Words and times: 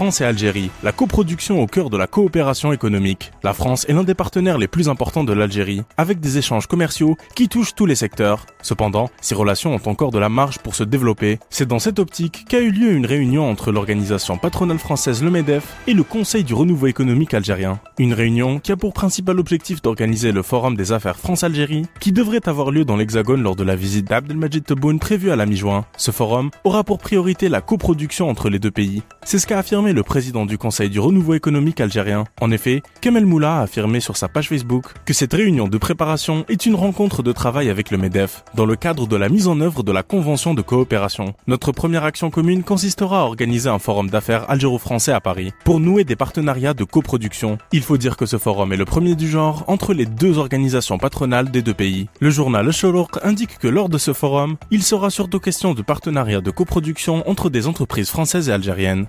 France 0.00 0.22
et 0.22 0.24
Algérie, 0.24 0.70
la 0.82 0.92
coproduction 0.92 1.62
au 1.62 1.66
cœur 1.66 1.90
de 1.90 1.98
la 1.98 2.06
coopération 2.06 2.72
économique. 2.72 3.32
La 3.42 3.52
France 3.52 3.84
est 3.86 3.92
l'un 3.92 4.02
des 4.02 4.14
partenaires 4.14 4.56
les 4.56 4.66
plus 4.66 4.88
importants 4.88 5.24
de 5.24 5.34
l'Algérie, 5.34 5.82
avec 5.98 6.20
des 6.20 6.38
échanges 6.38 6.66
commerciaux 6.66 7.18
qui 7.34 7.50
touchent 7.50 7.74
tous 7.74 7.84
les 7.84 7.94
secteurs. 7.94 8.46
Cependant, 8.62 9.10
ces 9.20 9.34
relations 9.34 9.74
ont 9.74 9.90
encore 9.90 10.10
de 10.10 10.18
la 10.18 10.30
marge 10.30 10.58
pour 10.58 10.74
se 10.74 10.84
développer. 10.84 11.38
C'est 11.50 11.68
dans 11.68 11.78
cette 11.78 11.98
optique 11.98 12.46
qu'a 12.48 12.60
eu 12.60 12.70
lieu 12.70 12.92
une 12.92 13.04
réunion 13.04 13.46
entre 13.46 13.72
l'organisation 13.72 14.38
patronale 14.38 14.78
française 14.78 15.22
le 15.22 15.30
MEDEF 15.30 15.64
et 15.86 15.92
le 15.92 16.02
Conseil 16.02 16.44
du 16.44 16.54
renouveau 16.54 16.86
économique 16.86 17.34
algérien. 17.34 17.78
Une 17.98 18.14
réunion 18.14 18.58
qui 18.58 18.72
a 18.72 18.78
pour 18.78 18.94
principal 18.94 19.38
objectif 19.38 19.82
d'organiser 19.82 20.32
le 20.32 20.40
Forum 20.40 20.78
des 20.78 20.92
affaires 20.92 21.18
France-Algérie, 21.18 21.84
qui 22.00 22.12
devrait 22.12 22.48
avoir 22.48 22.70
lieu 22.70 22.86
dans 22.86 22.96
l'Hexagone 22.96 23.42
lors 23.42 23.54
de 23.54 23.64
la 23.64 23.76
visite 23.76 24.08
d'Abdelmajid 24.08 24.64
Tebboune 24.64 24.98
prévue 24.98 25.30
à 25.30 25.36
la 25.36 25.44
mi-juin. 25.44 25.84
Ce 25.98 26.10
forum 26.10 26.48
aura 26.64 26.84
pour 26.84 26.96
priorité 27.00 27.50
la 27.50 27.60
coproduction 27.60 28.30
entre 28.30 28.48
les 28.48 28.58
deux 28.58 28.70
pays. 28.70 29.02
C'est 29.24 29.38
ce 29.38 29.46
qu'a 29.46 29.58
affirmé 29.58 29.89
le 29.92 30.02
président 30.02 30.46
du 30.46 30.58
Conseil 30.58 30.90
du 30.90 31.00
renouveau 31.00 31.34
économique 31.34 31.80
algérien. 31.80 32.24
En 32.40 32.50
effet, 32.50 32.82
Kamel 33.00 33.26
Moula 33.26 33.58
a 33.58 33.62
affirmé 33.62 34.00
sur 34.00 34.16
sa 34.16 34.28
page 34.28 34.48
Facebook 34.48 34.86
que 35.04 35.12
cette 35.12 35.32
réunion 35.32 35.68
de 35.68 35.78
préparation 35.78 36.44
est 36.48 36.66
une 36.66 36.74
rencontre 36.74 37.22
de 37.22 37.32
travail 37.32 37.70
avec 37.70 37.90
le 37.90 37.98
MEDEF, 37.98 38.44
dans 38.54 38.66
le 38.66 38.76
cadre 38.76 39.06
de 39.06 39.16
la 39.16 39.28
mise 39.28 39.48
en 39.48 39.60
œuvre 39.60 39.82
de 39.82 39.92
la 39.92 40.02
convention 40.02 40.54
de 40.54 40.62
coopération. 40.62 41.34
Notre 41.46 41.72
première 41.72 42.04
action 42.04 42.30
commune 42.30 42.62
consistera 42.62 43.20
à 43.20 43.24
organiser 43.24 43.68
un 43.68 43.78
forum 43.78 44.10
d'affaires 44.10 44.48
algéro-français 44.50 45.12
à 45.12 45.20
Paris, 45.20 45.52
pour 45.64 45.80
nouer 45.80 46.04
des 46.04 46.16
partenariats 46.16 46.74
de 46.74 46.84
coproduction. 46.84 47.58
Il 47.72 47.82
faut 47.82 47.96
dire 47.96 48.16
que 48.16 48.26
ce 48.26 48.38
forum 48.38 48.72
est 48.72 48.76
le 48.76 48.84
premier 48.84 49.14
du 49.14 49.28
genre 49.28 49.64
entre 49.66 49.94
les 49.94 50.06
deux 50.06 50.38
organisations 50.38 50.98
patronales 50.98 51.50
des 51.50 51.62
deux 51.62 51.74
pays. 51.74 52.08
Le 52.20 52.30
journal 52.30 52.66
Le 52.66 53.06
indique 53.22 53.58
que 53.58 53.68
lors 53.68 53.88
de 53.88 53.98
ce 53.98 54.12
forum, 54.12 54.56
il 54.70 54.82
sera 54.82 55.10
surtout 55.10 55.40
question 55.40 55.74
de 55.74 55.82
partenariats 55.82 56.40
de 56.40 56.50
coproduction 56.50 57.28
entre 57.28 57.50
des 57.50 57.66
entreprises 57.66 58.10
françaises 58.10 58.48
et 58.48 58.52
algériennes. 58.52 59.06